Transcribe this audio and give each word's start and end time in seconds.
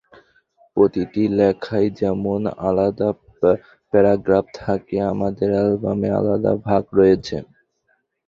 প্রতিটি 0.77 1.23
লেখায় 1.37 1.89
যেমন 1.99 2.41
আলাদা 2.67 3.09
প্যারাগ্রাফ 3.93 4.45
থাকে, 4.55 4.97
আমাদের 5.13 5.49
অ্যালবামে 5.55 6.09
আলাদা 6.19 6.51
ভাগ 6.67 6.83
রয়েছে। 6.99 7.37